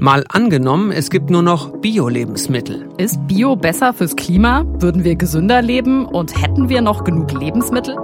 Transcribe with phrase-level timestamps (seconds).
[0.00, 2.88] Mal angenommen, es gibt nur noch Bio-Lebensmittel.
[2.98, 4.64] Ist Bio besser fürs Klima?
[4.80, 6.04] Würden wir gesünder leben?
[6.04, 7.96] Und hätten wir noch genug Lebensmittel?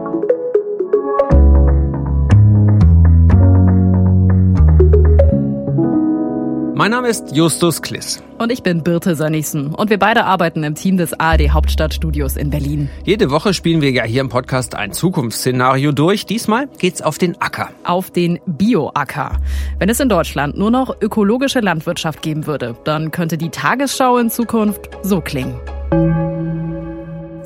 [6.80, 8.22] Mein Name ist Justus Kliss.
[8.38, 9.74] Und ich bin Birte Sönnigsen.
[9.74, 12.88] Und wir beide arbeiten im Team des ARD Hauptstadtstudios in Berlin.
[13.04, 16.24] Jede Woche spielen wir ja hier im Podcast ein Zukunftsszenario durch.
[16.24, 17.68] Diesmal geht's auf den Acker.
[17.84, 19.32] Auf den Bio-Acker.
[19.78, 24.30] Wenn es in Deutschland nur noch ökologische Landwirtschaft geben würde, dann könnte die Tagesschau in
[24.30, 25.60] Zukunft so klingen.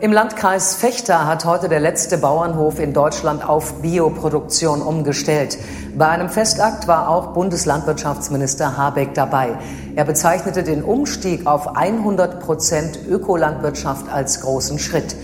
[0.05, 5.57] Im Landkreis Fechter hat heute der letzte Bauernhof in Deutschland auf Bioproduktion umgestellt.
[5.97, 9.57] Bei einem Festakt war auch Bundeslandwirtschaftsminister Habeck dabei.
[9.97, 15.17] Er bezeichnete den Umstieg auf 100 Prozent Ökolandwirtschaft als großen Schritt.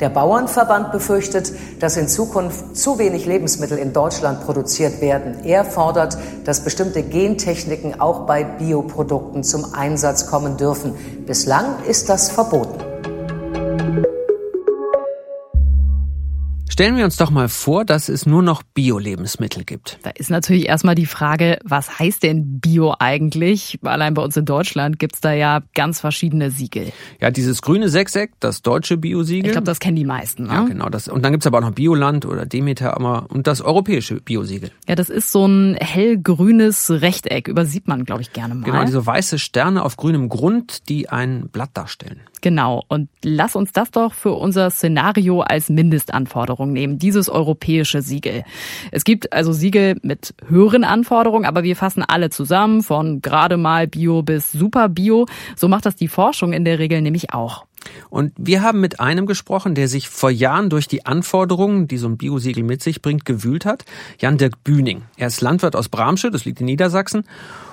[0.00, 1.50] Der Bauernverband befürchtet,
[1.80, 5.46] dass in Zukunft zu wenig Lebensmittel in Deutschland produziert werden.
[5.46, 10.92] Er fordert, dass bestimmte Gentechniken auch bei Bioprodukten zum Einsatz kommen dürfen.
[11.24, 12.85] Bislang ist das verboten.
[16.76, 19.98] Stellen wir uns doch mal vor, dass es nur noch Bio-Lebensmittel gibt.
[20.02, 23.78] Da ist natürlich erstmal die Frage, was heißt denn Bio eigentlich?
[23.82, 26.92] Allein bei uns in Deutschland gibt's da ja ganz verschiedene Siegel.
[27.18, 29.46] Ja, dieses grüne Sechseck, das deutsche Bio-Siegel.
[29.46, 30.42] Ich glaube, das kennen die meisten.
[30.42, 30.50] Ne?
[30.50, 30.90] Ja, genau.
[30.90, 34.70] Das, und dann gibt's aber auch noch Bioland oder Demeter und das europäische Bio-Siegel.
[34.86, 38.66] Ja, das ist so ein hellgrünes Rechteck, übersieht man, glaube ich, gerne mal.
[38.66, 42.20] Genau, diese weiße Sterne auf grünem Grund, die ein Blatt darstellen.
[42.42, 42.84] Genau.
[42.88, 48.44] Und lass uns das doch für unser Szenario als Mindestanforderung nehmen, dieses europäische Siegel.
[48.92, 53.86] Es gibt also Siegel mit höheren Anforderungen, aber wir fassen alle zusammen, von gerade mal
[53.86, 55.26] Bio bis Super Bio.
[55.56, 57.66] So macht das die Forschung in der Regel nämlich auch.
[58.10, 62.08] Und wir haben mit einem gesprochen, der sich vor Jahren durch die Anforderungen, die so
[62.08, 63.84] ein Biosiegel mit sich bringt, gewühlt hat.
[64.18, 65.02] Jan-Dirk Bühning.
[65.16, 67.24] Er ist Landwirt aus Bramsche, das liegt in Niedersachsen.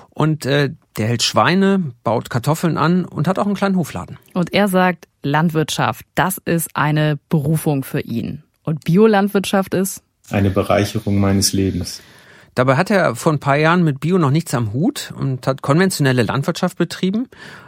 [0.10, 4.20] Und äh, der hält Schweine, baut Kartoffeln an und hat auch einen kleinen Hofladen.
[4.34, 8.44] Und er sagt, Landwirtschaft, das ist eine Berufung für ihn.
[8.64, 10.04] Und Biolandwirtschaft ist?
[10.30, 12.02] Eine Bereicherung meines Lebens.
[12.56, 15.62] Dabei hat er vor ein paar Jahren mit Bio noch nichts am Hut und hat
[15.62, 17.28] konventionelle Landwirtschaft betrieben.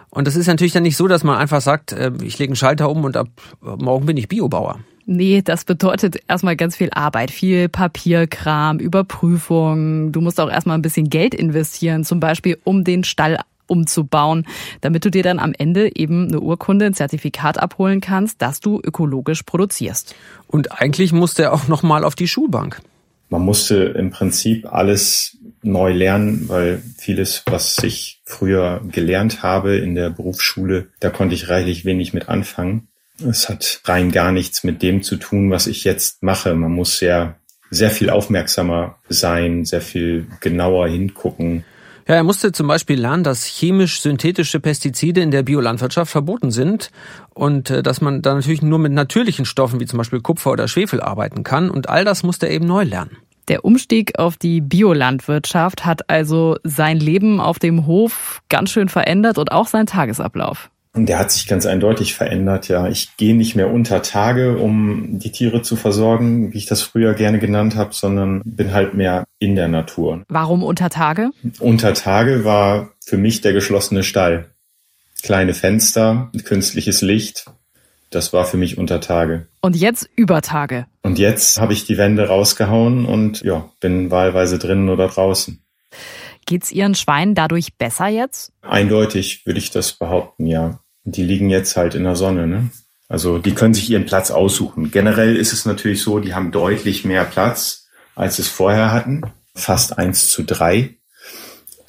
[0.09, 2.55] Und das ist natürlich dann nicht so, dass man einfach sagt, äh, ich lege einen
[2.55, 3.27] Schalter um und ab
[3.61, 4.79] morgen bin ich Biobauer.
[5.07, 10.11] Nee, das bedeutet erstmal ganz viel Arbeit, viel Papierkram, Überprüfung.
[10.11, 14.45] Du musst auch erstmal ein bisschen Geld investieren, zum Beispiel um den Stall umzubauen,
[14.81, 18.79] damit du dir dann am Ende eben eine Urkunde, ein Zertifikat abholen kannst, dass du
[18.83, 20.15] ökologisch produzierst.
[20.47, 22.81] Und eigentlich musste er auch nochmal auf die Schulbank.
[23.29, 29.95] Man musste im Prinzip alles neu lernen, weil vieles, was ich früher gelernt habe in
[29.95, 32.87] der Berufsschule, da konnte ich reichlich wenig mit anfangen.
[33.27, 36.53] Es hat rein gar nichts mit dem zu tun, was ich jetzt mache.
[36.53, 37.37] Man muss sehr,
[37.71, 41.63] sehr viel aufmerksamer sein, sehr viel genauer hingucken.
[42.07, 46.91] Ja, er musste zum Beispiel lernen, dass chemisch-synthetische Pestizide in der Biolandwirtschaft verboten sind
[47.33, 50.67] und äh, dass man da natürlich nur mit natürlichen Stoffen wie zum Beispiel Kupfer oder
[50.67, 51.71] Schwefel arbeiten kann.
[51.71, 53.17] Und all das musste er eben neu lernen.
[53.47, 59.39] Der Umstieg auf die Biolandwirtschaft hat also sein Leben auf dem Hof ganz schön verändert
[59.39, 60.69] und auch seinen Tagesablauf.
[60.95, 62.87] Und der hat sich ganz eindeutig verändert, ja.
[62.87, 67.13] Ich gehe nicht mehr unter Tage, um die Tiere zu versorgen, wie ich das früher
[67.13, 70.23] gerne genannt habe, sondern bin halt mehr in der Natur.
[70.29, 71.31] Warum unter Tage?
[71.59, 74.51] Unter Tage war für mich der geschlossene Stall.
[75.21, 77.45] Kleine Fenster, künstliches Licht.
[78.09, 79.47] Das war für mich unter Tage.
[79.59, 80.85] Und jetzt über Tage.
[81.01, 85.61] Und jetzt habe ich die Wände rausgehauen und ja, bin wahlweise drinnen oder draußen.
[86.45, 88.53] Geht's Ihren Schweinen dadurch besser jetzt?
[88.61, 92.47] Eindeutig würde ich das behaupten, ja die liegen jetzt halt in der Sonne.
[92.47, 92.69] Ne?
[93.07, 94.91] Also die können sich ihren Platz aussuchen.
[94.91, 99.21] Generell ist es natürlich so, die haben deutlich mehr Platz, als es vorher hatten.
[99.53, 100.97] Fast eins zu drei.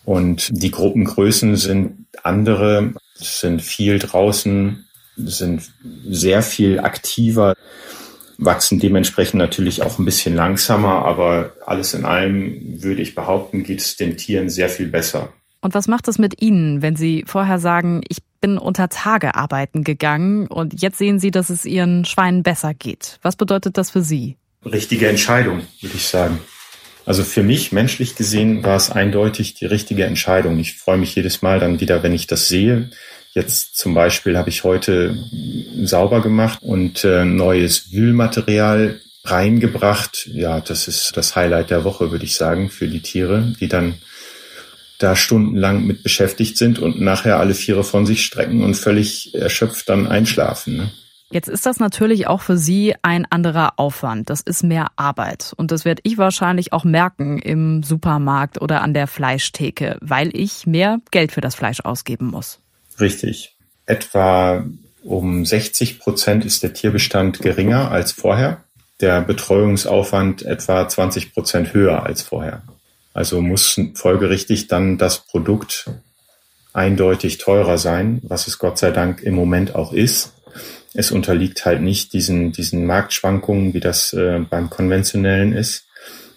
[0.04, 5.62] Und die Gruppengrößen sind andere, sind viel draußen, sind
[6.08, 7.54] sehr viel aktiver,
[8.38, 13.80] wachsen dementsprechend natürlich auch ein bisschen langsamer, aber alles in allem würde ich behaupten, geht
[13.80, 15.30] es den Tieren sehr viel besser.
[15.60, 19.84] Und was macht es mit Ihnen, wenn Sie vorher sagen, ich bin unter Tage arbeiten
[19.84, 23.18] gegangen und jetzt sehen Sie, dass es Ihren Schweinen besser geht?
[23.22, 24.36] Was bedeutet das für Sie?
[24.64, 26.38] Richtige Entscheidung, würde ich sagen.
[27.04, 30.58] Also für mich, menschlich gesehen, war es eindeutig die richtige Entscheidung.
[30.58, 32.90] Ich freue mich jedes Mal dann wieder, wenn ich das sehe.
[33.32, 35.16] Jetzt zum Beispiel habe ich heute
[35.82, 40.28] sauber gemacht und äh, neues Wühlmaterial reingebracht.
[40.32, 43.94] Ja, das ist das Highlight der Woche, würde ich sagen, für die Tiere, die dann
[44.98, 49.88] da stundenlang mit beschäftigt sind und nachher alle Viere von sich strecken und völlig erschöpft
[49.88, 50.76] dann einschlafen.
[50.76, 50.90] Ne?
[51.30, 54.30] Jetzt ist das natürlich auch für Sie ein anderer Aufwand.
[54.30, 55.52] Das ist mehr Arbeit.
[55.56, 60.66] Und das werde ich wahrscheinlich auch merken im Supermarkt oder an der Fleischtheke, weil ich
[60.66, 62.60] mehr Geld für das Fleisch ausgeben muss.
[63.00, 63.56] Richtig.
[63.86, 64.64] Etwa
[65.02, 68.64] um 60 Prozent ist der Tierbestand geringer als vorher.
[69.00, 72.62] Der Betreuungsaufwand etwa 20 Prozent höher als vorher.
[73.16, 75.88] Also muss folgerichtig dann das Produkt
[76.74, 80.34] eindeutig teurer sein, was es Gott sei Dank im Moment auch ist.
[80.92, 85.86] Es unterliegt halt nicht diesen, diesen Marktschwankungen, wie das äh, beim konventionellen ist,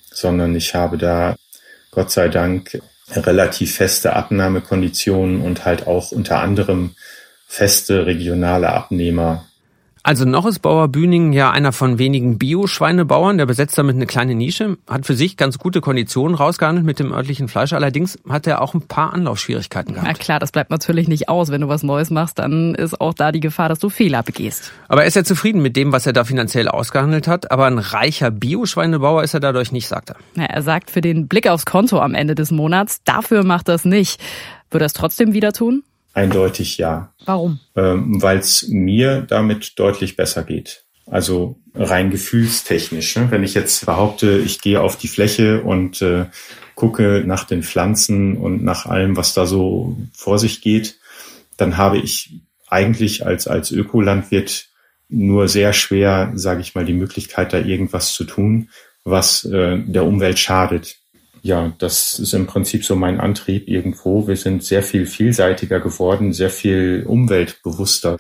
[0.10, 1.36] sondern ich habe da
[1.92, 2.82] Gott sei Dank
[3.12, 6.96] relativ feste Abnahmekonditionen und halt auch unter anderem
[7.46, 9.49] feste regionale Abnehmer
[10.04, 14.34] also noch ist Bauer Bühning ja einer von wenigen Bio-Schweinebauern, der besetzt damit eine kleine
[14.34, 17.74] Nische, hat für sich ganz gute Konditionen rausgehandelt mit dem örtlichen Fleisch.
[17.74, 20.08] Allerdings hat er auch ein paar Anlaufschwierigkeiten gehabt.
[20.08, 21.52] Na klar, das bleibt natürlich nicht aus.
[21.52, 24.72] Wenn du was Neues machst, dann ist auch da die Gefahr, dass du Fehler begehst.
[24.88, 27.52] Aber er ist ja zufrieden mit dem, was er da finanziell ausgehandelt hat.
[27.52, 30.16] Aber ein reicher Bio-Schweinebauer ist er dadurch nicht, sagt er.
[30.36, 33.86] Ja, er sagt für den Blick aufs Konto am Ende des Monats, dafür macht das
[33.86, 34.22] nicht.
[34.72, 35.84] Würde er es trotzdem wieder tun?
[36.14, 37.14] Eindeutig ja.
[37.26, 37.60] Warum?
[37.76, 40.84] Ähm, Weil es mir damit deutlich besser geht.
[41.06, 43.16] Also rein gefühlstechnisch.
[43.16, 43.28] Ne?
[43.32, 46.26] Wenn ich jetzt behaupte, ich gehe auf die Fläche und äh,
[46.76, 50.98] gucke nach den Pflanzen und nach allem, was da so vor sich geht,
[51.58, 54.68] dann habe ich eigentlich als, als Ökolandwirt
[55.10, 58.70] nur sehr schwer, sage ich mal, die Möglichkeit, da irgendwas zu tun,
[59.04, 60.98] was äh, der Umwelt schadet
[61.42, 64.28] ja, das ist im Prinzip so mein Antrieb irgendwo.
[64.28, 68.18] Wir sind sehr viel vielseitiger geworden, sehr viel umweltbewusster.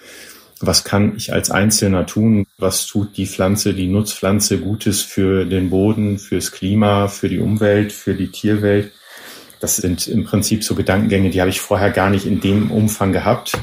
[0.61, 2.45] Was kann ich als Einzelner tun?
[2.57, 7.93] Was tut die Pflanze, die Nutzpflanze Gutes für den Boden, fürs Klima, für die Umwelt,
[7.93, 8.91] für die Tierwelt?
[9.59, 13.11] Das sind im Prinzip so Gedankengänge, die habe ich vorher gar nicht in dem Umfang
[13.11, 13.57] gehabt.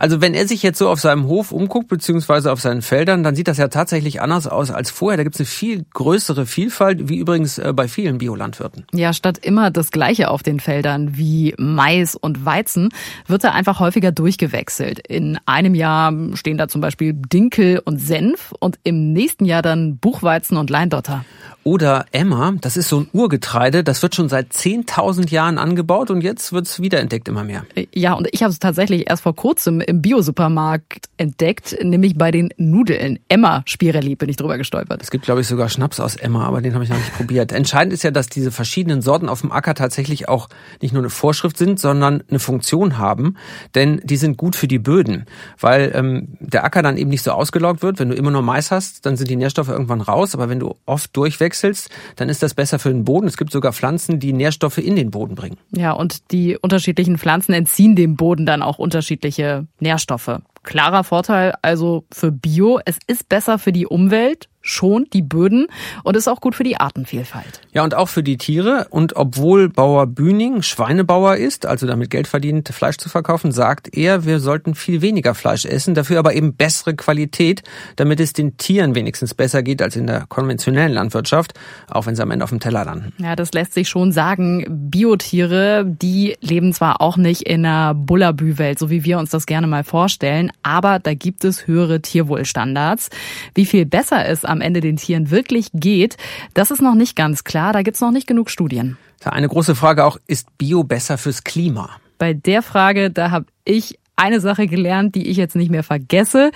[0.00, 3.34] Also wenn er sich jetzt so auf seinem Hof umguckt, beziehungsweise auf seinen Feldern, dann
[3.34, 5.18] sieht das ja tatsächlich anders aus als vorher.
[5.18, 8.86] Da gibt es eine viel größere Vielfalt, wie übrigens äh, bei vielen Biolandwirten.
[8.94, 12.88] Ja, statt immer das Gleiche auf den Feldern wie Mais und Weizen,
[13.26, 15.06] wird er einfach häufiger durchgewechselt.
[15.06, 19.98] In einem Jahr stehen da zum Beispiel Dinkel und Senf und im nächsten Jahr dann
[19.98, 21.26] Buchweizen und Leindotter.
[21.62, 26.22] Oder Emma, das ist so ein Urgetreide, das wird schon seit 10.000 Jahren angebaut und
[26.22, 27.66] jetzt wird es wiederentdeckt immer mehr.
[27.94, 32.48] Ja, und ich habe es tatsächlich erst vor kurzem im Biosupermarkt entdeckt, nämlich bei den
[32.56, 33.18] Nudeln.
[33.28, 35.02] Emma Spirelli bin ich drüber gestolpert.
[35.02, 37.52] Es gibt, glaube ich, sogar Schnaps aus Emma, aber den habe ich noch nicht probiert.
[37.52, 40.48] Entscheidend ist ja, dass diese verschiedenen Sorten auf dem Acker tatsächlich auch
[40.80, 43.36] nicht nur eine Vorschrift sind, sondern eine Funktion haben,
[43.74, 45.26] denn die sind gut für die Böden,
[45.60, 47.98] weil ähm, der Acker dann eben nicht so ausgelaugt wird.
[47.98, 50.76] Wenn du immer nur Mais hast, dann sind die Nährstoffe irgendwann raus, aber wenn du
[50.86, 53.26] oft durchweg wechselst, dann ist das besser für den Boden.
[53.26, 55.56] Es gibt sogar Pflanzen, die Nährstoffe in den Boden bringen.
[55.72, 60.40] Ja, und die unterschiedlichen Pflanzen entziehen dem Boden dann auch unterschiedliche Nährstoffe.
[60.62, 62.80] Klarer Vorteil also für Bio.
[62.84, 65.66] Es ist besser für die Umwelt schont die Böden
[66.02, 67.60] und ist auch gut für die Artenvielfalt.
[67.72, 68.86] Ja, und auch für die Tiere.
[68.90, 74.24] Und obwohl Bauer Bühning Schweinebauer ist, also damit Geld verdient, Fleisch zu verkaufen, sagt er,
[74.24, 77.62] wir sollten viel weniger Fleisch essen, dafür aber eben bessere Qualität,
[77.96, 81.54] damit es den Tieren wenigstens besser geht als in der konventionellen Landwirtschaft,
[81.88, 83.12] auch wenn sie am Ende auf dem Teller landen.
[83.18, 84.66] Ja, das lässt sich schon sagen.
[84.68, 89.66] Biotiere, die leben zwar auch nicht in einer Bullabü-Welt, so wie wir uns das gerne
[89.66, 93.10] mal vorstellen, aber da gibt es höhere Tierwohlstandards.
[93.54, 96.16] Wie viel besser es am Ende den Tieren wirklich geht,
[96.54, 97.72] das ist noch nicht ganz klar.
[97.72, 98.98] Da gibt's noch nicht genug Studien.
[99.24, 101.90] Eine große Frage auch, ist Bio besser fürs Klima?
[102.18, 106.50] Bei der Frage, da habe ich eine Sache gelernt, die ich jetzt nicht mehr vergesse.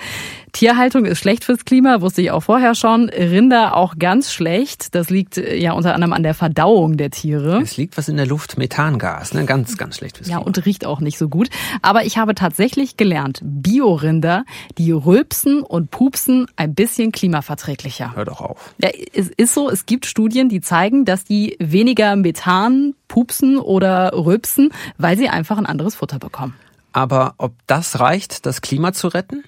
[0.51, 3.09] Tierhaltung ist schlecht fürs Klima, wusste ich auch vorher schon.
[3.09, 4.95] Rinder auch ganz schlecht.
[4.95, 7.61] Das liegt äh, ja unter anderem an der Verdauung der Tiere.
[7.61, 9.45] Es liegt was in der Luft, Methangas, ne?
[9.45, 10.41] ganz, ganz schlecht fürs ja, Klima.
[10.41, 11.49] Ja, und riecht auch nicht so gut.
[11.81, 14.45] Aber ich habe tatsächlich gelernt, Biorinder,
[14.77, 18.15] die rülpsen und pupsen ein bisschen klimaverträglicher.
[18.15, 18.73] Hör doch auf.
[18.77, 24.13] Ja, es ist so, es gibt Studien, die zeigen, dass die weniger Methan pupsen oder
[24.13, 26.53] rülpsen, weil sie einfach ein anderes Futter bekommen.
[26.95, 29.43] Aber ob das reicht, das Klima zu retten?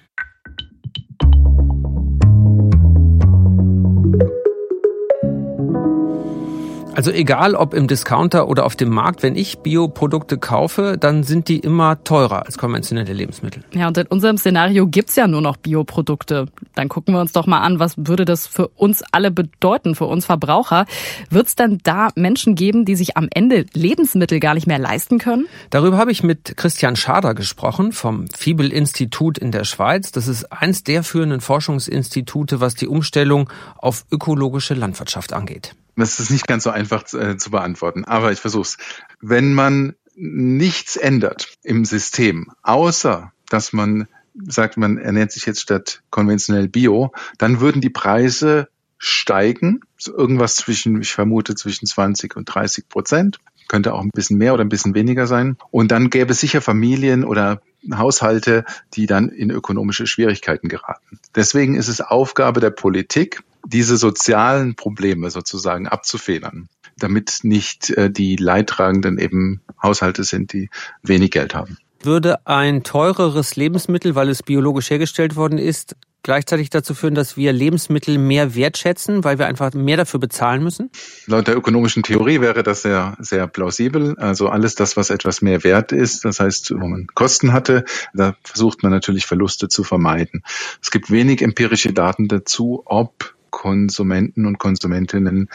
[6.98, 11.46] Also egal ob im Discounter oder auf dem Markt, wenn ich Bioprodukte kaufe, dann sind
[11.46, 13.62] die immer teurer als konventionelle Lebensmittel.
[13.72, 16.46] Ja, und in unserem Szenario gibt's ja nur noch Bioprodukte.
[16.74, 20.06] Dann gucken wir uns doch mal an, was würde das für uns alle bedeuten, für
[20.06, 20.86] uns Verbraucher.
[21.30, 25.46] Wird's dann da Menschen geben, die sich am Ende Lebensmittel gar nicht mehr leisten können?
[25.70, 30.10] Darüber habe ich mit Christian Schader gesprochen vom Fibel-Institut in der Schweiz.
[30.10, 35.76] Das ist eins der führenden Forschungsinstitute, was die Umstellung auf ökologische Landwirtschaft angeht.
[35.98, 38.78] Das ist nicht ganz so einfach äh, zu beantworten, aber ich versuche es.
[39.20, 44.08] Wenn man nichts ändert im System, außer dass man
[44.46, 50.56] sagt, man ernährt sich jetzt statt konventionell Bio, dann würden die Preise steigen, so irgendwas
[50.56, 53.38] zwischen, ich vermute, zwischen 20 und 30 Prozent.
[53.68, 55.56] Könnte auch ein bisschen mehr oder ein bisschen weniger sein.
[55.70, 57.60] Und dann gäbe es sicher Familien oder
[57.92, 58.64] Haushalte,
[58.94, 61.20] die dann in ökonomische Schwierigkeiten geraten.
[61.34, 68.36] Deswegen ist es Aufgabe der Politik, diese sozialen Probleme sozusagen abzufedern, damit nicht äh, die
[68.36, 70.70] Leidtragenden eben Haushalte sind, die
[71.02, 71.78] wenig Geld haben.
[72.00, 77.52] Würde ein teureres Lebensmittel, weil es biologisch hergestellt worden ist, gleichzeitig dazu führen, dass wir
[77.52, 80.90] Lebensmittel mehr wertschätzen, weil wir einfach mehr dafür bezahlen müssen?
[81.26, 84.16] Laut der ökonomischen Theorie wäre das sehr, sehr plausibel.
[84.18, 87.84] Also alles das, was etwas mehr wert ist, das heißt, wo man Kosten hatte,
[88.14, 90.42] da versucht man natürlich Verluste zu vermeiden.
[90.82, 95.48] Es gibt wenig empirische Daten dazu, ob Konsumenten und Konsumentinnen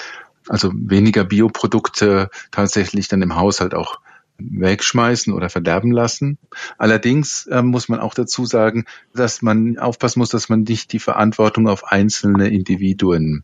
[0.50, 4.00] also weniger Bioprodukte tatsächlich dann im Haushalt auch
[4.40, 6.38] wegschmeißen oder verderben lassen.
[6.78, 11.00] Allerdings äh, muss man auch dazu sagen, dass man aufpassen muss, dass man nicht die
[11.00, 13.44] Verantwortung auf einzelne Individuen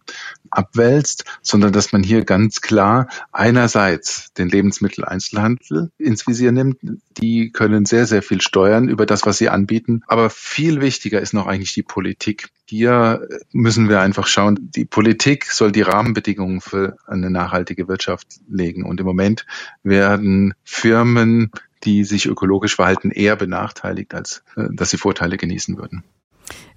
[0.49, 6.79] abwälzt, sondern dass man hier ganz klar einerseits den Lebensmitteleinzelhandel ins Visier nimmt.
[7.17, 10.01] Die können sehr, sehr viel steuern über das, was sie anbieten.
[10.07, 12.49] Aber viel wichtiger ist noch eigentlich die Politik.
[12.69, 18.85] Hier müssen wir einfach schauen, die Politik soll die Rahmenbedingungen für eine nachhaltige Wirtschaft legen.
[18.85, 19.47] Und im Moment
[19.81, 21.49] werden Firmen,
[21.83, 26.03] die sich ökologisch verhalten, eher benachteiligt, als äh, dass sie Vorteile genießen würden.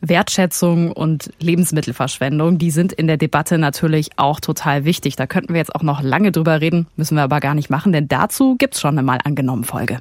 [0.01, 5.17] Wertschätzung und Lebensmittelverschwendung, die sind in der Debatte natürlich auch total wichtig.
[5.17, 7.93] Da könnten wir jetzt auch noch lange drüber reden, müssen wir aber gar nicht machen,
[7.93, 10.01] denn dazu gibt's schon eine mal angenommen Folge.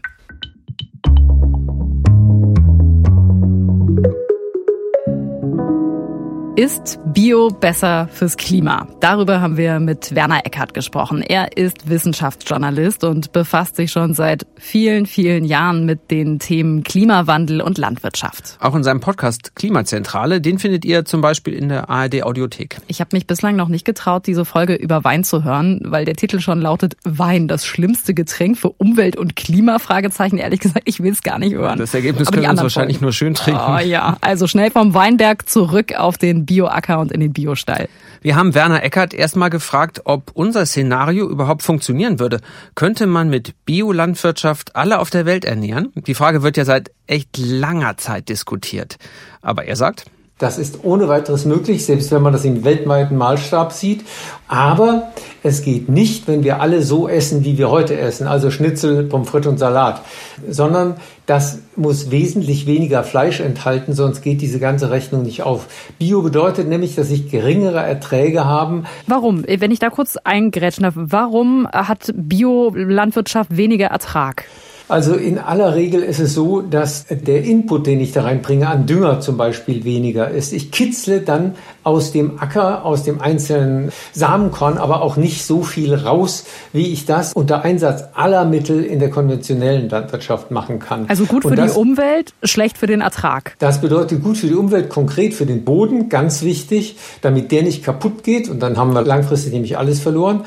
[6.62, 8.88] Ist Bio besser fürs Klima?
[9.00, 11.24] Darüber haben wir mit Werner Eckert gesprochen.
[11.24, 17.62] Er ist Wissenschaftsjournalist und befasst sich schon seit vielen, vielen Jahren mit den Themen Klimawandel
[17.62, 18.60] und Landwirtschaft.
[18.60, 22.78] Auch in seinem Podcast Klimazentrale, den findet ihr zum Beispiel in der ARD Audiothek.
[22.86, 26.14] Ich habe mich bislang noch nicht getraut, diese Folge über Wein zu hören, weil der
[26.14, 29.80] Titel schon lautet Wein, das schlimmste Getränk für Umwelt und Klima?
[29.80, 30.38] Fragezeichen.
[30.38, 31.80] Ehrlich gesagt, ich will es gar nicht hören.
[31.80, 33.06] Das Ergebnis können wir uns wahrscheinlich Folgen.
[33.06, 33.60] nur schön trinken.
[33.68, 37.88] Oh ja, also schnell vom Weinberg zurück auf den Bioacker und in den Biostall.
[38.22, 42.42] Wir haben Werner Eckert erstmal gefragt, ob unser Szenario überhaupt funktionieren würde.
[42.76, 45.94] Könnte man mit Biolandwirtschaft alle auf der Welt ernähren?
[45.96, 48.98] Die Frage wird ja seit echt langer Zeit diskutiert.
[49.42, 50.06] Aber er sagt,
[50.42, 54.04] das ist ohne weiteres möglich, selbst wenn man das im weltweiten Maßstab sieht.
[54.48, 55.12] Aber
[55.44, 59.30] es geht nicht, wenn wir alle so essen, wie wir heute essen, also Schnitzel, Pommes
[59.30, 60.02] frites und Salat,
[60.50, 60.96] sondern
[61.26, 65.68] das muss wesentlich weniger Fleisch enthalten, sonst geht diese ganze Rechnung nicht auf.
[66.00, 68.86] Bio bedeutet nämlich, dass ich geringere Erträge haben.
[69.08, 69.46] Warum?
[69.48, 74.46] Wenn ich da kurz eingrätschen darf, warum hat Biolandwirtschaft weniger Ertrag?
[74.92, 78.88] Also in aller Regel ist es so, dass der Input, den ich da reinbringe, an
[78.88, 80.52] Dünger zum Beispiel weniger ist.
[80.52, 85.94] Ich kitzle dann aus dem Acker, aus dem einzelnen Samenkorn, aber auch nicht so viel
[85.94, 86.44] raus,
[86.74, 91.06] wie ich das unter Einsatz aller Mittel in der konventionellen Landwirtschaft machen kann.
[91.08, 93.56] Also gut für das, die Umwelt, schlecht für den Ertrag.
[93.60, 97.82] Das bedeutet gut für die Umwelt, konkret für den Boden, ganz wichtig, damit der nicht
[97.82, 100.44] kaputt geht und dann haben wir langfristig nämlich alles verloren.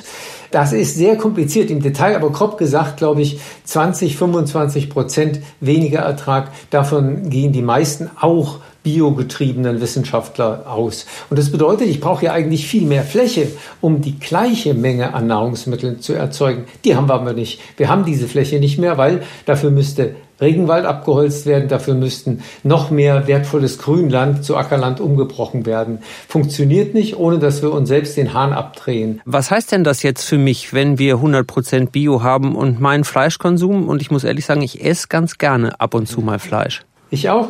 [0.54, 5.98] Das ist sehr kompliziert im Detail, aber grob gesagt, glaube ich, 20, 25 Prozent weniger
[5.98, 6.52] Ertrag.
[6.70, 11.06] Davon gehen die meisten auch biogetriebenen Wissenschaftler aus.
[11.30, 13.48] Und das bedeutet, ich brauche ja eigentlich viel mehr Fläche,
[13.80, 16.66] um die gleiche Menge an Nahrungsmitteln zu erzeugen.
[16.84, 17.60] Die haben wir aber nicht.
[17.76, 22.90] Wir haben diese Fläche nicht mehr, weil dafür müsste Regenwald abgeholzt werden, dafür müssten noch
[22.90, 26.00] mehr wertvolles Grünland zu Ackerland umgebrochen werden.
[26.28, 29.20] Funktioniert nicht, ohne dass wir uns selbst den Hahn abdrehen.
[29.24, 33.88] Was heißt denn das jetzt für mich, wenn wir 100% Bio haben und meinen Fleischkonsum,
[33.88, 36.82] und ich muss ehrlich sagen, ich esse ganz gerne ab und zu mal Fleisch.
[37.10, 37.48] Ich auch.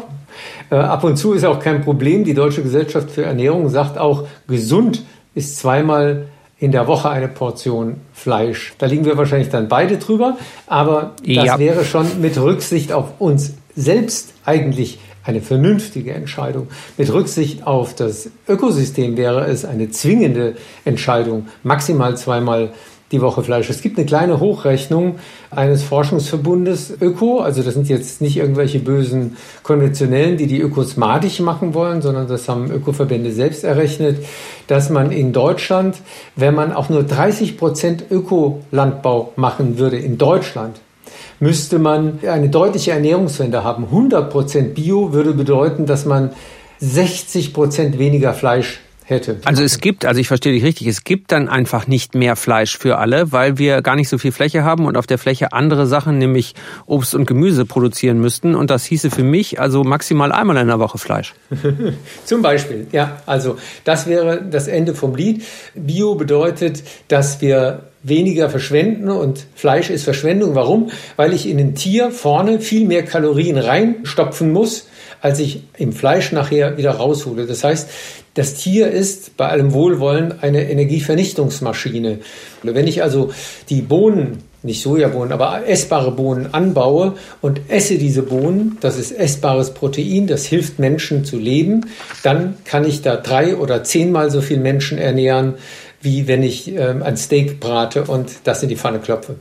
[0.70, 2.24] Äh, ab und zu ist auch kein Problem.
[2.24, 6.26] Die Deutsche Gesellschaft für Ernährung sagt auch, gesund ist zweimal
[6.58, 8.74] in der Woche eine Portion Fleisch.
[8.78, 11.58] Da liegen wir wahrscheinlich dann beide drüber, aber das ja.
[11.58, 16.68] wäre schon mit Rücksicht auf uns selbst eigentlich eine vernünftige Entscheidung.
[16.96, 22.72] Mit Rücksicht auf das Ökosystem wäre es eine zwingende Entscheidung, maximal zweimal
[23.14, 23.70] die Woche Fleisch.
[23.70, 25.16] Es gibt eine kleine Hochrechnung
[25.50, 31.40] eines Forschungsverbundes Öko, also das sind jetzt nicht irgendwelche bösen Konventionellen, die die Ökos madig
[31.40, 34.24] machen wollen, sondern das haben Ökoverbände selbst errechnet,
[34.66, 35.96] dass man in Deutschland,
[36.34, 40.80] wenn man auch nur 30 Prozent Ökolandbau machen würde in Deutschland,
[41.38, 43.84] müsste man eine deutliche Ernährungswende haben.
[43.84, 46.30] 100 Prozent Bio würde bedeuten, dass man
[46.80, 49.38] 60 Prozent weniger Fleisch hätte.
[49.44, 52.76] Also es gibt, also ich verstehe dich richtig, es gibt dann einfach nicht mehr Fleisch
[52.78, 55.86] für alle, weil wir gar nicht so viel Fläche haben und auf der Fläche andere
[55.86, 56.54] Sachen, nämlich
[56.86, 58.54] Obst und Gemüse produzieren müssten.
[58.54, 61.34] Und das hieße für mich also maximal einmal in der Woche Fleisch.
[62.24, 63.22] Zum Beispiel, ja.
[63.26, 65.44] Also das wäre das Ende vom Lied.
[65.74, 70.54] Bio bedeutet, dass wir weniger verschwenden und Fleisch ist Verschwendung.
[70.54, 70.90] Warum?
[71.16, 74.88] Weil ich in ein Tier vorne viel mehr Kalorien reinstopfen muss,
[75.20, 77.46] als ich im Fleisch nachher wieder raushole.
[77.46, 77.88] Das heißt,
[78.34, 82.18] das Tier ist bei allem Wohlwollen eine Energievernichtungsmaschine.
[82.62, 83.32] Wenn ich also
[83.68, 89.72] die Bohnen, nicht Sojabohnen, aber essbare Bohnen anbaue und esse diese Bohnen, das ist essbares
[89.74, 91.86] Protein, das hilft Menschen zu leben,
[92.22, 95.54] dann kann ich da drei oder zehnmal so viel Menschen ernähren,
[96.04, 99.36] wie wenn ich ähm, ein Steak brate und das in die Pfanne klopfe.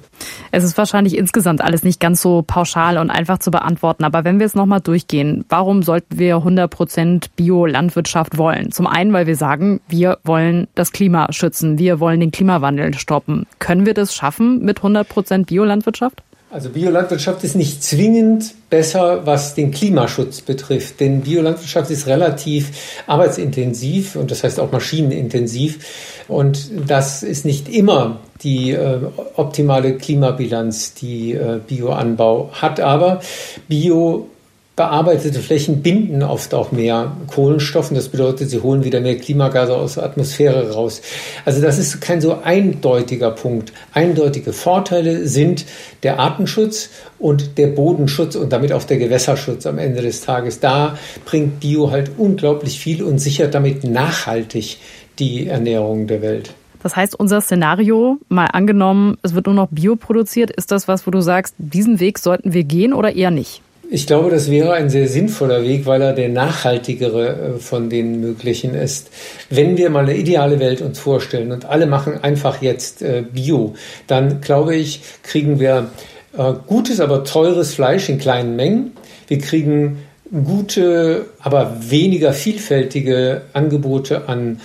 [0.51, 4.03] Es ist wahrscheinlich insgesamt alles nicht ganz so pauschal und einfach zu beantworten.
[4.03, 8.71] Aber wenn wir es nochmal durchgehen, warum sollten wir 100 Prozent Bio-Landwirtschaft wollen?
[8.71, 11.77] Zum einen, weil wir sagen, wir wollen das Klima schützen.
[11.77, 13.45] Wir wollen den Klimawandel stoppen.
[13.59, 16.23] Können wir das schaffen mit 100 Prozent Biolandwirtschaft?
[16.53, 22.69] Also Biolandwirtschaft ist nicht zwingend besser, was den Klimaschutz betrifft, denn Biolandwirtschaft ist relativ
[23.07, 28.99] arbeitsintensiv und das heißt auch maschinenintensiv und das ist nicht immer die äh,
[29.35, 33.21] optimale Klimabilanz, die äh, Bioanbau hat, aber
[33.67, 34.27] Bio
[34.75, 39.75] Bearbeitete Flächen binden oft auch mehr Kohlenstoff und das bedeutet, sie holen wieder mehr Klimagase
[39.75, 41.03] aus der Atmosphäre raus.
[41.45, 43.71] Also das ist kein so eindeutiger Punkt.
[43.93, 45.65] Eindeutige Vorteile sind
[46.01, 46.89] der Artenschutz
[47.19, 50.59] und der Bodenschutz und damit auch der Gewässerschutz am Ende des Tages.
[50.59, 54.79] Da bringt Bio halt unglaublich viel und sichert damit nachhaltig
[55.19, 56.55] die Ernährung der Welt.
[56.81, 61.07] Das heißt, unser Szenario, mal angenommen, es wird nur noch Bio produziert, ist das was,
[61.07, 63.62] wo du sagst, diesen Weg sollten wir gehen oder eher nicht?
[63.89, 68.21] Ich glaube, das wäre ein sehr sinnvoller Weg, weil er der nachhaltigere äh, von den
[68.21, 69.09] möglichen ist.
[69.49, 73.75] Wenn wir mal eine ideale Welt uns vorstellen und alle machen einfach jetzt äh, Bio,
[74.07, 75.89] dann glaube ich, kriegen wir
[76.37, 78.93] äh, gutes, aber teures Fleisch in kleinen Mengen.
[79.27, 79.99] Wir kriegen
[80.31, 84.61] gute, aber weniger vielfältige Angebote an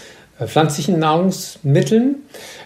[0.46, 2.22] pflanzlichen Nahrungsmitteln.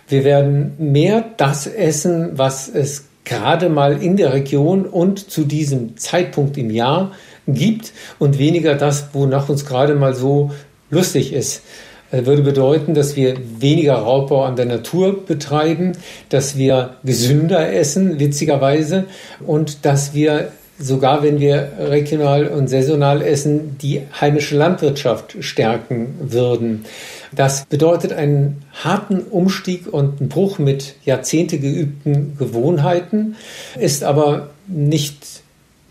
[0.08, 5.96] Wir werden mehr das essen, was es gerade mal in der Region und zu diesem
[5.96, 7.12] Zeitpunkt im Jahr
[7.46, 10.50] gibt und weniger das, wonach uns gerade mal so
[10.90, 11.62] lustig ist.
[12.10, 15.92] Das würde bedeuten, dass wir weniger Raubbau an der Natur betreiben,
[16.28, 19.04] dass wir gesünder essen, witzigerweise,
[19.46, 26.84] und dass wir sogar wenn wir regional und saisonal essen, die heimische Landwirtschaft stärken würden.
[27.30, 33.36] Das bedeutet einen harten Umstieg und einen Bruch mit Jahrzehnte geübten Gewohnheiten,
[33.78, 35.42] ist aber nicht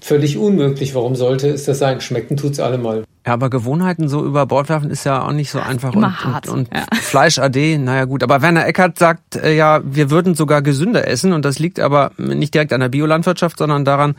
[0.02, 0.94] völlig unmöglich.
[0.94, 2.02] Warum sollte es das sein?
[2.02, 3.06] Schmecken tut's allemal.
[3.26, 5.94] Ja, aber Gewohnheiten so über Bord werfen ist ja auch nicht so einfach.
[5.94, 6.48] Immer und, hart.
[6.50, 6.86] Und, und ja.
[7.02, 8.24] Fleisch AD, naja gut.
[8.24, 12.12] Aber Werner Eckert sagt äh, ja, wir würden sogar gesünder essen und das liegt aber
[12.18, 14.16] nicht direkt an der Biolandwirtschaft, sondern daran,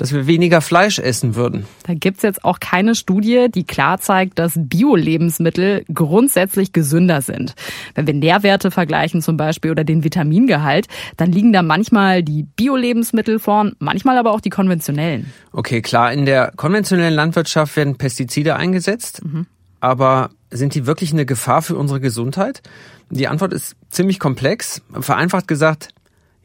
[0.00, 1.66] dass wir weniger Fleisch essen würden.
[1.86, 7.54] Da gibt's jetzt auch keine Studie, die klar zeigt, dass Bio-Lebensmittel grundsätzlich gesünder sind.
[7.94, 10.86] Wenn wir Nährwerte vergleichen zum Beispiel oder den Vitamingehalt,
[11.18, 15.30] dann liegen da manchmal die Bio-Lebensmittel vorn, manchmal aber auch die konventionellen.
[15.52, 19.44] Okay, klar, in der konventionellen Landwirtschaft werden Pestizide eingesetzt, mhm.
[19.80, 22.62] aber sind die wirklich eine Gefahr für unsere Gesundheit?
[23.10, 24.80] Die Antwort ist ziemlich komplex.
[24.98, 25.90] Vereinfacht gesagt,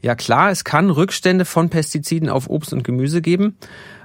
[0.06, 3.56] ja klar, es kann Rückstände von Pestiziden auf Obst und Gemüse geben,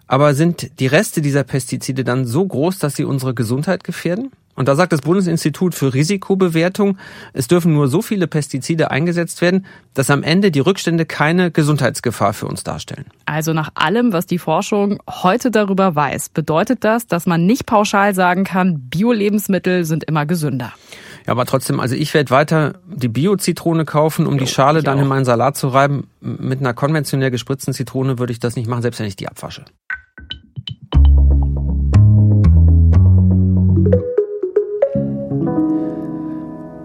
[0.08, 4.32] aber sind die Reste dieser Pestizide dann so groß, dass sie unsere Gesundheit gefährden?
[4.56, 6.98] Und da sagt das Bundesinstitut für Risikobewertung,
[7.34, 12.34] es dürfen nur so viele Pestizide eingesetzt werden, dass am Ende die Rückstände keine Gesundheitsgefahr
[12.34, 13.06] für uns darstellen.
[13.26, 18.16] Also nach allem, was die Forschung heute darüber weiß, bedeutet das, dass man nicht pauschal
[18.16, 20.74] sagen kann, Bio-Lebensmittel sind immer gesünder.
[21.26, 24.98] Ja, aber trotzdem, also ich werde weiter die Bio-Zitrone kaufen, um jo, die Schale dann
[24.98, 25.04] auch.
[25.04, 26.08] in meinen Salat zu reiben.
[26.20, 29.66] Mit einer konventionell gespritzten Zitrone würde ich das nicht machen, selbst wenn ich die abwasche.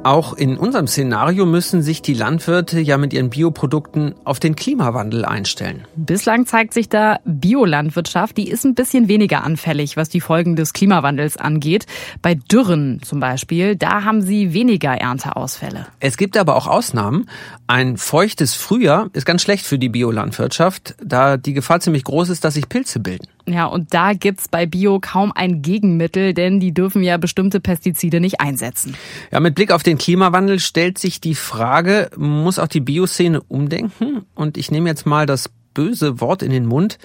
[0.06, 5.24] Auch in unserem Szenario müssen sich die Landwirte ja mit ihren Bioprodukten auf den Klimawandel
[5.24, 5.84] einstellen.
[5.96, 10.72] Bislang zeigt sich da, Biolandwirtschaft, die ist ein bisschen weniger anfällig, was die Folgen des
[10.72, 11.86] Klimawandels angeht.
[12.22, 15.88] Bei Dürren zum Beispiel, da haben sie weniger Ernteausfälle.
[15.98, 17.28] Es gibt aber auch Ausnahmen.
[17.66, 22.44] Ein feuchtes Frühjahr ist ganz schlecht für die Biolandwirtschaft, da die Gefahr ziemlich groß ist,
[22.44, 23.26] dass sich Pilze bilden.
[23.48, 28.20] Ja, und da gibt's bei Bio kaum ein Gegenmittel, denn die dürfen ja bestimmte Pestizide
[28.20, 28.96] nicht einsetzen.
[29.30, 34.26] Ja, mit Blick auf den Klimawandel stellt sich die Frage, muss auch die Bioszene umdenken?
[34.34, 36.98] Und ich nehme jetzt mal das böse Wort in den Mund.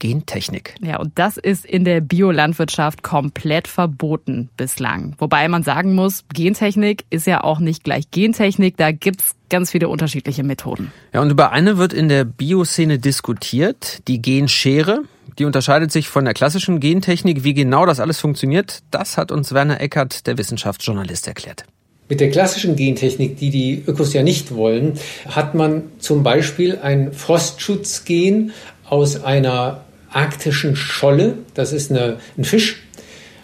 [0.00, 0.74] Gentechnik.
[0.82, 5.14] Ja, und das ist in der Biolandwirtschaft komplett verboten bislang.
[5.18, 9.88] Wobei man sagen muss, Gentechnik ist ja auch nicht gleich Gentechnik, da gibt's ganz viele
[9.88, 10.92] unterschiedliche Methoden.
[11.14, 15.04] Ja, und über eine wird in der Bioszene diskutiert, die Genschere.
[15.38, 17.42] Die unterscheidet sich von der klassischen Gentechnik.
[17.42, 21.64] Wie genau das alles funktioniert, das hat uns Werner Eckert, der Wissenschaftsjournalist, erklärt.
[22.08, 27.12] Mit der klassischen Gentechnik, die die Ökos ja nicht wollen, hat man zum Beispiel ein
[27.12, 28.52] Frostschutzgen
[28.84, 32.82] aus einer arktischen Scholle, das ist eine, ein Fisch,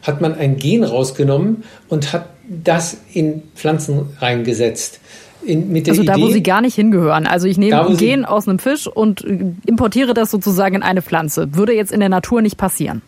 [0.03, 5.01] hat man ein Gen rausgenommen und hat das in Pflanzen reingesetzt.
[5.45, 7.27] In, mit der also da, Idee, wo sie gar nicht hingehören.
[7.27, 9.23] Also ich nehme ein Gen aus einem Fisch und
[9.67, 11.55] importiere das sozusagen in eine Pflanze.
[11.55, 13.03] Würde jetzt in der Natur nicht passieren.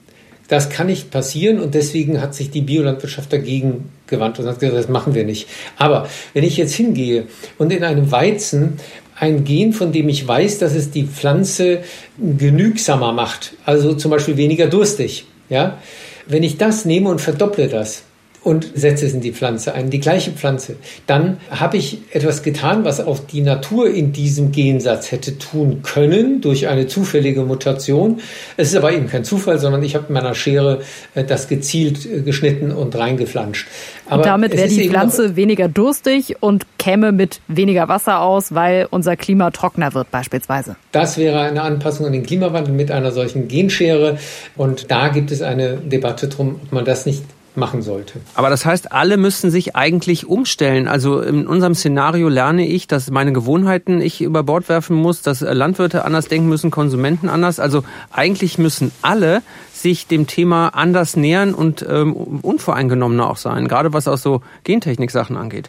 [0.49, 4.77] Das kann nicht passieren und deswegen hat sich die Biolandwirtschaft dagegen gewandt und hat gesagt,
[4.77, 5.49] das machen wir nicht.
[5.77, 7.27] Aber wenn ich jetzt hingehe
[7.59, 8.75] und in einem Weizen
[9.15, 11.81] ein Gen, von dem ich weiß, dass es die Pflanze
[12.19, 15.79] genügsamer macht, also zum Beispiel weniger durstig, ja,
[16.27, 18.03] wenn ich das nehme und verdopple das,
[18.45, 20.77] und setze es in die Pflanze ein, die gleiche Pflanze.
[21.07, 26.41] Dann habe ich etwas getan, was auch die Natur in diesem Gensatz hätte tun können
[26.41, 28.21] durch eine zufällige Mutation.
[28.57, 30.81] Es ist aber eben kein Zufall, sondern ich habe mit meiner Schere
[31.15, 33.69] äh, das gezielt äh, geschnitten und reingeflanscht.
[34.07, 38.89] Aber und damit wäre die Pflanze weniger durstig und käme mit weniger Wasser aus, weil
[38.91, 40.77] unser Klima trockener wird beispielsweise.
[40.91, 44.19] Das wäre eine Anpassung an den Klimawandel mit einer solchen Genschere.
[44.57, 47.23] Und da gibt es eine Debatte drum, ob man das nicht
[47.57, 48.21] machen sollte.
[48.35, 50.89] Aber das heißt, alle müssen sich eigentlich umstellen.
[50.89, 55.41] Also in unserem Szenario lerne ich, dass meine Gewohnheiten ich über Bord werfen muss, dass
[55.41, 57.61] Landwirte anders denken müssen, Konsumenten anders.
[57.61, 63.93] Also eigentlich müssen alle sich dem Thema anders nähern und ähm, unvoreingenommener auch sein, gerade
[63.93, 65.69] was auch so Gentechnik-Sachen angeht.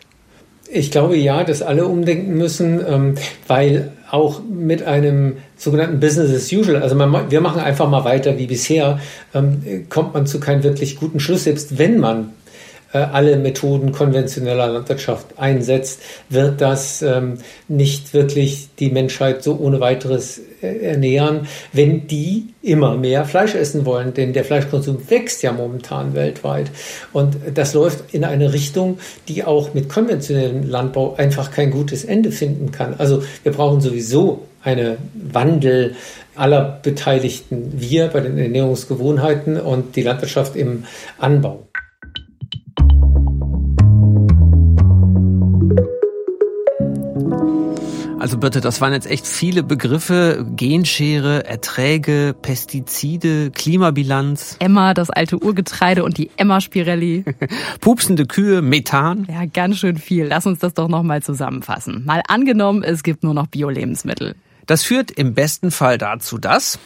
[0.69, 3.15] Ich glaube ja, dass alle umdenken müssen, ähm,
[3.47, 8.37] weil auch mit einem sogenannten Business as usual, also man, wir machen einfach mal weiter
[8.37, 8.99] wie bisher,
[9.33, 12.29] ähm, kommt man zu keinem wirklich guten Schluss, selbst wenn man
[12.93, 19.79] äh, alle Methoden konventioneller Landwirtschaft einsetzt, wird das ähm, nicht wirklich die Menschheit so ohne
[19.79, 24.13] weiteres ernähren, wenn die immer mehr Fleisch essen wollen.
[24.13, 26.71] Denn der Fleischkonsum wächst ja momentan weltweit.
[27.11, 28.97] Und das läuft in eine Richtung,
[29.27, 32.95] die auch mit konventionellem Landbau einfach kein gutes Ende finden kann.
[32.97, 35.95] Also wir brauchen sowieso einen Wandel
[36.35, 40.85] aller Beteiligten, wir bei den Ernährungsgewohnheiten und die Landwirtschaft im
[41.19, 41.67] Anbau.
[48.23, 50.45] Also bitte, das waren jetzt echt viele Begriffe.
[50.55, 54.55] Genschere, Erträge, Pestizide, Klimabilanz.
[54.59, 57.25] Emma, das alte Urgetreide und die Emma-Spirelli.
[57.81, 59.27] Pupsende Kühe, Methan.
[59.29, 60.27] Ja, ganz schön viel.
[60.27, 62.05] Lass uns das doch nochmal zusammenfassen.
[62.05, 64.35] Mal angenommen, es gibt nur noch Bio-Lebensmittel.
[64.67, 66.79] Das führt im besten Fall dazu, dass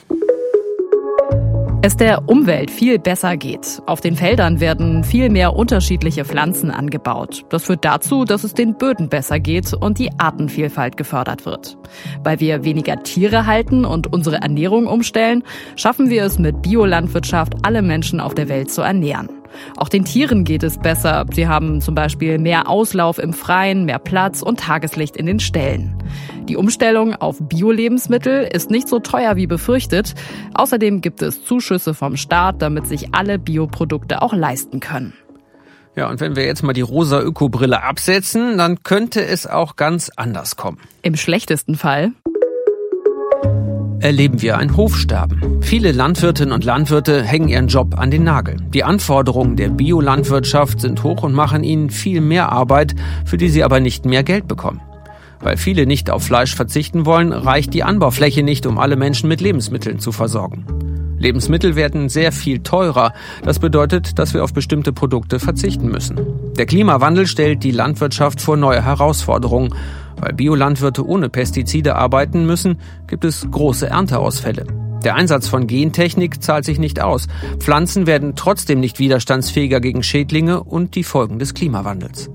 [1.84, 3.82] es der Umwelt viel besser geht.
[3.86, 7.46] Auf den Feldern werden viel mehr unterschiedliche Pflanzen angebaut.
[7.50, 11.78] Das führt dazu, dass es den Böden besser geht und die Artenvielfalt gefördert wird.
[12.24, 15.44] Weil wir weniger Tiere halten und unsere Ernährung umstellen,
[15.76, 19.30] schaffen wir es mit Biolandwirtschaft alle Menschen auf der Welt zu ernähren.
[19.78, 21.26] Auch den Tieren geht es besser.
[21.34, 25.96] Sie haben zum Beispiel mehr Auslauf im Freien, mehr Platz und Tageslicht in den Ställen.
[26.48, 30.16] Die Umstellung auf Bio-Lebensmittel ist nicht so teuer wie befürchtet.
[30.54, 35.14] Außerdem gibt es Zuschüsse vom Staat, damit sich alle Bioprodukte auch leisten können.
[35.98, 40.10] Ja, und wenn wir jetzt mal die rosa Ökobrille absetzen, dann könnte es auch ganz
[40.16, 40.78] anders kommen.
[41.02, 42.12] Im schlechtesten Fall
[44.00, 45.62] erleben wir ein Hofsterben.
[45.62, 48.58] Viele Landwirtinnen und Landwirte hängen ihren Job an den Nagel.
[48.74, 53.64] Die Anforderungen der Biolandwirtschaft sind hoch und machen ihnen viel mehr Arbeit, für die sie
[53.64, 54.82] aber nicht mehr Geld bekommen.
[55.40, 59.42] Weil viele nicht auf Fleisch verzichten wollen, reicht die Anbaufläche nicht, um alle Menschen mit
[59.42, 60.66] Lebensmitteln zu versorgen.
[61.20, 63.14] Lebensmittel werden sehr viel teurer.
[63.44, 66.20] Das bedeutet, dass wir auf bestimmte Produkte verzichten müssen.
[66.58, 69.74] Der Klimawandel stellt die Landwirtschaft vor neue Herausforderungen.
[70.20, 74.66] Weil Biolandwirte ohne Pestizide arbeiten müssen, gibt es große Ernteausfälle.
[75.04, 77.28] Der Einsatz von Gentechnik zahlt sich nicht aus.
[77.60, 82.32] Pflanzen werden trotzdem nicht widerstandsfähiger gegen Schädlinge und die Folgen des Klimawandels.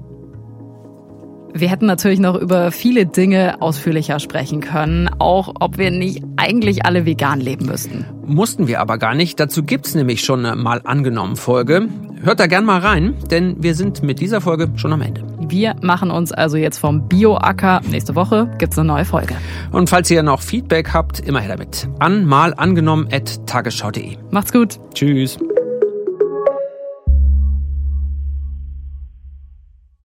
[1.54, 6.86] Wir hätten natürlich noch über viele Dinge ausführlicher sprechen können, auch ob wir nicht eigentlich
[6.86, 8.06] alle vegan leben müssten.
[8.26, 9.38] Mussten wir aber gar nicht.
[9.38, 11.88] Dazu gibt's nämlich schon eine mal angenommen Folge.
[12.22, 15.24] Hört da gern mal rein, denn wir sind mit dieser Folge schon am Ende.
[15.40, 17.82] Wir machen uns also jetzt vom Bioacker.
[17.90, 19.34] Nächste Woche gibt's eine neue Folge.
[19.72, 21.88] Und falls ihr noch Feedback habt, immer her damit.
[21.98, 24.16] An mal angenommen at tagesschau.de.
[24.30, 24.78] Macht's gut.
[24.94, 25.38] Tschüss.